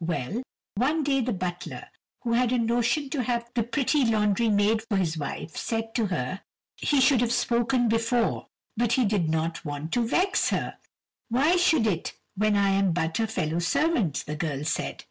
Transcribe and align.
Well, 0.00 0.42
one 0.74 1.04
day 1.04 1.20
the 1.20 1.32
butler, 1.32 1.90
who 2.22 2.32
had 2.32 2.50
a 2.50 2.58
notion 2.58 3.08
to 3.10 3.22
have 3.22 3.48
the 3.54 3.62
pretty 3.62 4.04
laundry 4.04 4.48
maid 4.48 4.82
for 4.82 4.96
his 4.96 5.16
wife, 5.16 5.56
said 5.56 5.94
to 5.94 6.06
her, 6.06 6.40
he 6.76 7.00
should 7.00 7.20
have 7.20 7.30
spoken 7.32 7.88
before 7.88 8.48
but 8.76 8.94
he 8.94 9.04
did 9.04 9.28
not 9.30 9.64
want 9.64 9.92
to 9.92 10.04
vex 10.08 10.48
her. 10.48 10.78
"Why 11.28 11.54
should 11.54 11.86
it 11.86 12.14
when 12.34 12.56
I 12.56 12.70
am 12.70 12.90
but 12.90 13.20
a 13.20 13.28
fellow 13.28 13.60
servant?" 13.60 14.24
the 14.26 14.34
girl 14.34 14.64
said. 14.64 15.04